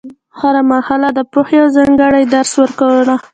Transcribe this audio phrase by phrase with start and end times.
[0.39, 3.15] هره مرحله د پوهې یو ځانګړی درس ورکړه.